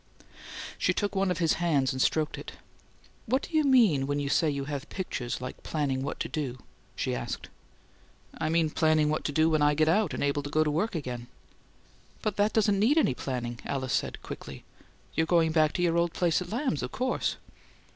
She 0.79 0.95
took 0.95 1.13
one 1.15 1.29
of 1.29 1.37
his 1.37 1.53
hands 1.61 1.93
and 1.93 2.01
stroked 2.01 2.39
it. 2.39 2.53
"What 3.27 3.43
do 3.43 3.55
you 3.55 3.63
mean 3.63 4.07
when 4.07 4.19
you 4.19 4.29
say 4.29 4.49
you 4.49 4.65
have 4.65 4.89
pictures 4.89 5.39
like 5.39 5.61
'planning 5.61 6.01
what 6.01 6.19
to 6.21 6.27
do'?" 6.27 6.57
she 6.95 7.13
asked. 7.13 7.49
"I 8.35 8.49
mean 8.49 8.71
planning 8.71 9.09
what 9.11 9.23
to 9.25 9.31
do 9.31 9.47
when 9.51 9.61
I 9.61 9.75
get 9.75 9.87
out 9.87 10.15
and 10.15 10.23
able 10.23 10.41
to 10.41 10.49
go 10.49 10.63
to 10.63 10.71
work 10.71 10.95
again." 10.95 11.27
"But 12.23 12.35
that 12.37 12.51
doesn't 12.51 12.79
need 12.79 12.97
any 12.97 13.13
planning," 13.13 13.59
Alice 13.63 13.93
said, 13.93 14.23
quickly. 14.23 14.63
"You're 15.13 15.27
going 15.27 15.51
back 15.51 15.71
to 15.73 15.83
your 15.83 15.97
old 15.99 16.13
place 16.13 16.41
at 16.41 16.49
Lamb's, 16.51 16.81
of 16.81 16.91
course." 16.91 17.35